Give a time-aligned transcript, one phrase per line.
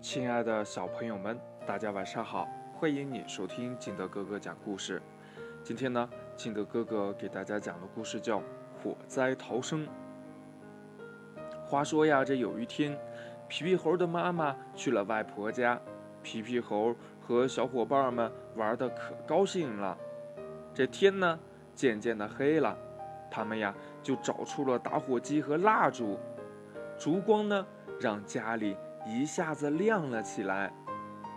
[0.00, 2.48] 亲爱的小朋友们，大家晚上好！
[2.72, 5.00] 欢迎你收听金德哥哥讲故事。
[5.62, 8.38] 今天呢，金德哥哥给大家讲的故事叫
[8.82, 9.86] 《火灾逃生》。
[11.66, 12.98] 话说呀，这有一天，
[13.46, 15.78] 皮皮猴的妈妈去了外婆家，
[16.22, 19.96] 皮皮猴和小伙伴们玩的可高兴了。
[20.72, 21.38] 这天呢，
[21.74, 22.74] 渐渐的黑了，
[23.30, 26.18] 他们呀就找出了打火机和蜡烛，
[26.98, 27.66] 烛光呢
[28.00, 28.74] 让家里。
[29.10, 30.72] 一下子亮了起来，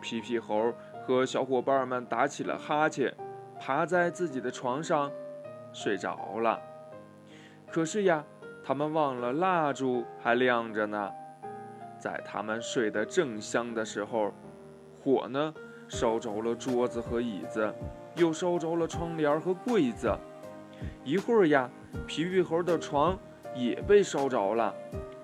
[0.00, 0.72] 皮皮猴
[1.04, 3.12] 和小伙伴们打起了哈欠，
[3.58, 5.10] 爬在自己的床上
[5.72, 6.62] 睡着了。
[7.68, 8.24] 可是呀，
[8.64, 11.10] 他们忘了蜡烛还亮着呢。
[11.98, 14.32] 在他们睡得正香的时候，
[15.02, 15.52] 火呢
[15.88, 17.74] 烧着了桌子和椅子，
[18.14, 20.16] 又烧着了窗帘和柜子。
[21.02, 21.68] 一会儿呀，
[22.06, 23.18] 皮皮猴的床
[23.56, 24.72] 也被烧着了。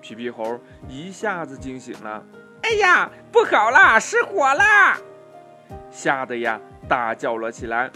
[0.03, 2.21] 皮皮猴一下子惊醒了，
[2.61, 4.99] 哎呀，不好啦，失火啦！
[5.89, 7.89] 吓得呀，大叫了起来：“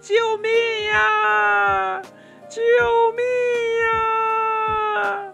[0.00, 0.50] 救命
[0.86, 2.00] 呀！
[2.48, 2.62] 救
[3.14, 3.22] 命
[3.84, 5.32] 呀！”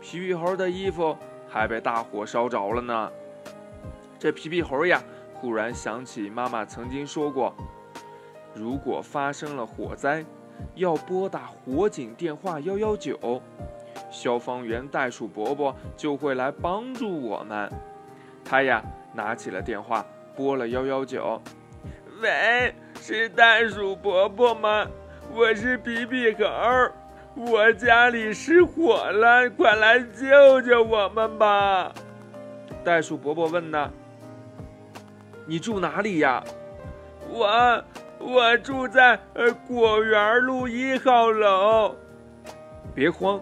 [0.00, 1.14] 皮皮猴的衣服
[1.50, 3.12] 还被大火烧着了呢。
[4.18, 5.02] 这皮皮猴呀，
[5.34, 7.54] 忽然想起妈妈曾经说过，
[8.54, 10.24] 如果发生了火灾，
[10.76, 13.42] 要拨打火警电话幺幺九。
[14.10, 17.70] 消防员袋鼠伯伯就会来帮助我们。
[18.44, 20.04] 他呀，拿起了电话，
[20.36, 21.40] 拨了幺幺九。
[22.20, 24.86] 喂，是袋鼠伯伯吗？
[25.32, 26.44] 我是皮皮猴，
[27.34, 31.92] 我家里失火了，快来救救我们吧！
[32.84, 33.90] 袋鼠伯伯问呢。
[35.46, 36.44] 你住哪里呀？
[37.30, 37.84] 我
[38.18, 41.96] 我住在呃果园路一号楼。
[42.94, 43.40] 别慌。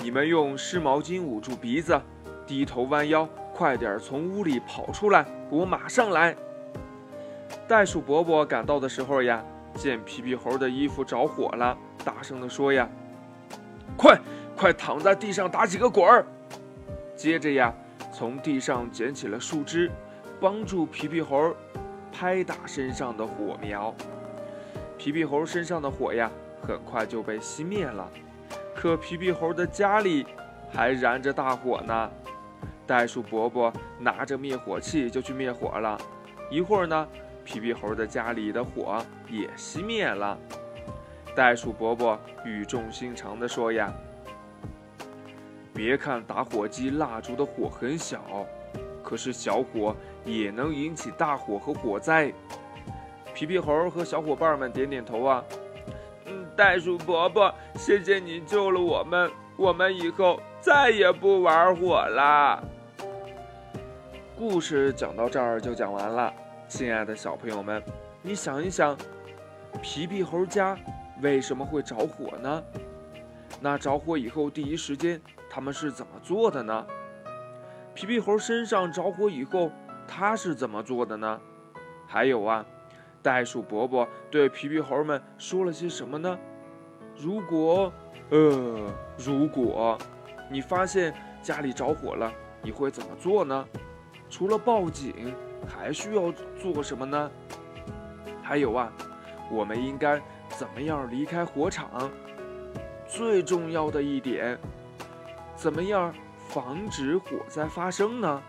[0.00, 2.00] 你们用湿毛巾捂住鼻子，
[2.46, 5.26] 低头弯腰，快点从屋里跑出来！
[5.50, 6.36] 我马上来。
[7.66, 12.88] 袋鼠伯伯赶到的时候呀，见皮皮猴的衣服着火了，大声地说呀
[13.98, 14.16] ：“快
[14.56, 16.24] 快躺在地上打几个滚儿！”
[17.16, 17.74] 接着呀，
[18.12, 19.90] 从地上捡起了树枝，
[20.40, 21.52] 帮助皮皮猴
[22.12, 23.92] 拍打身上的火苗。
[24.96, 26.30] 皮皮猴身上的火呀，
[26.62, 28.08] 很快就被熄灭了。
[28.80, 30.24] 可皮皮猴的家里
[30.70, 32.08] 还燃着大火呢，
[32.86, 36.00] 袋鼠伯伯拿着灭火器就去灭火了。
[36.48, 37.08] 一会儿呢，
[37.44, 40.38] 皮皮猴的家里的火也熄灭了。
[41.34, 43.92] 袋鼠伯伯语重心长地说：“呀，
[45.74, 48.46] 别看打火机、蜡烛的火很小，
[49.02, 49.92] 可是小火
[50.24, 52.32] 也能引起大火和火灾。”
[53.34, 55.42] 皮皮猴和小伙伴们点点头啊。
[56.58, 62.60] 袋鼠伯伯，谢谢你救了我们，我们以后再也不玩火啦。
[64.36, 66.34] 故事讲到这儿就讲完了，
[66.66, 67.80] 亲爱的小朋友们，
[68.22, 68.96] 你想一想，
[69.80, 70.76] 皮皮猴家
[71.22, 72.60] 为什么会着火呢？
[73.60, 76.84] 那着火以后第一时间他们是怎么做的呢？
[77.94, 79.70] 皮皮猴身上着火以后
[80.08, 81.40] 他是怎么做的呢？
[82.08, 82.66] 还有啊。
[83.20, 86.38] 袋鼠伯伯对皮皮猴们说了些什么呢？
[87.18, 87.92] 如果，
[88.30, 89.98] 呃，如果
[90.50, 91.12] 你发现
[91.42, 93.66] 家里着火了，你会怎么做呢？
[94.30, 95.34] 除了报警，
[95.66, 97.30] 还需要做什么呢？
[98.42, 98.92] 还有啊，
[99.50, 100.20] 我们应该
[100.56, 102.10] 怎么样离开火场？
[103.06, 104.58] 最重要的一点，
[105.56, 106.14] 怎么样
[106.48, 108.42] 防止火灾发生呢？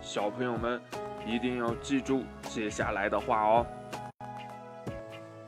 [0.00, 0.80] 小朋友们。
[1.28, 3.66] 一定要记住接下来的话哦！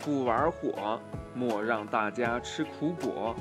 [0.01, 1.01] 不玩火，
[1.35, 3.35] 莫让大家吃苦果。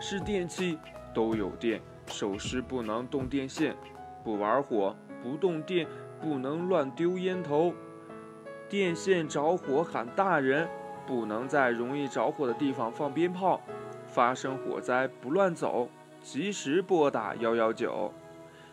[0.00, 0.78] 是电器
[1.14, 3.74] 都有电，手湿不能动电线。
[4.22, 5.86] 不玩火，不动电，
[6.20, 7.72] 不能乱丢烟头。
[8.68, 10.68] 电线着火喊大人，
[11.06, 13.60] 不能在容易着火的地方放鞭炮。
[14.06, 15.88] 发生火灾不乱走，
[16.22, 18.12] 及时拨打幺幺九。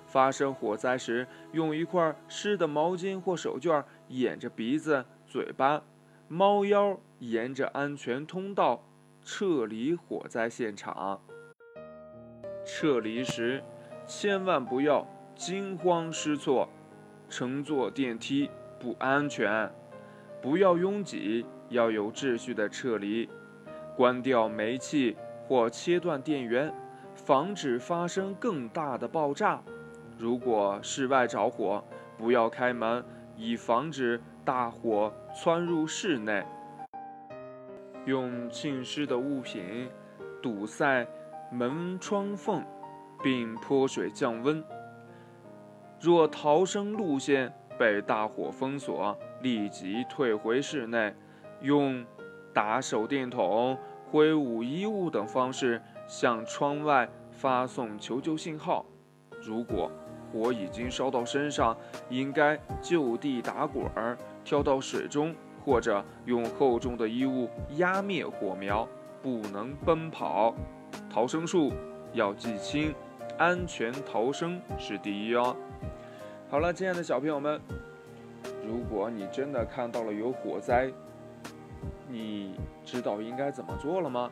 [0.05, 5.81] 发生火灾时，用一块湿的毛巾或手绢掩着鼻子、嘴巴，
[6.33, 8.83] 猫腰沿着安全通道
[9.21, 11.21] 撤离火灾现场。
[12.65, 13.63] 撤离时，
[14.07, 16.67] 千万不要惊慌失措，
[17.29, 18.49] 乘坐电梯
[18.79, 19.71] 不安全，
[20.41, 23.29] 不要拥挤，要有秩序的撤离。
[23.95, 25.15] 关掉煤气
[25.47, 26.73] 或切断电源，
[27.13, 29.61] 防止发生更大的爆炸。
[30.17, 31.83] 如果室外着火，
[32.17, 33.05] 不要开门，
[33.37, 36.45] 以防止大火窜入室内。
[38.05, 39.89] 用浸湿的物品
[40.41, 41.07] 堵塞
[41.49, 42.61] 门窗缝，
[43.23, 44.61] 并泼水降温。
[46.01, 51.15] 若逃生路线被大火封锁，立即退回室内，
[51.61, 52.05] 用
[52.53, 53.77] 打手电筒、
[54.11, 58.85] 挥舞衣物等方式向窗外发送求救信号。
[59.41, 59.89] 如果
[60.33, 61.77] 火已经烧到身上，
[62.09, 67.47] 应该就地打滚儿，跳到水中，或者用厚重的衣物
[67.77, 68.87] 压灭火苗，
[69.21, 70.55] 不能奔跑。
[71.07, 71.71] 逃生术
[72.13, 72.95] 要记清，
[73.37, 75.55] 安全逃生是第一哦。
[76.49, 77.61] 好了，亲爱的小朋友们，
[78.65, 80.91] 如果你真的看到了有火灾，
[82.07, 84.31] 你知道应该怎么做了吗？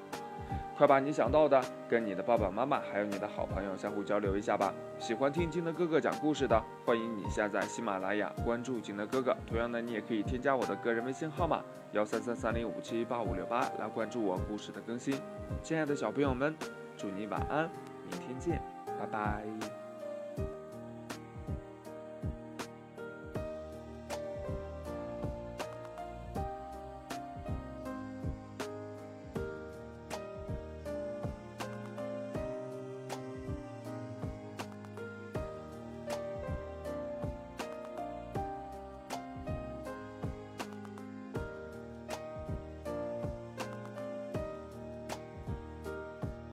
[0.81, 4.73] 快把你想到的跟你的爸爸妈妈还有你的好朋友相互交流一下吧。
[4.97, 9.37] 喜欢听金德哥哥讲故事的，欢迎你下载喜马拉雅，关注金德哥哥。
[9.45, 11.61] 同样的，你也可以添加我的个人微信号码
[11.91, 15.21] 幺三三三零五七八五六八来关注我故事的更新。
[15.61, 16.55] 亲爱的小朋友们，
[16.97, 17.69] 祝你晚安，
[18.09, 19.80] 明天见，拜拜。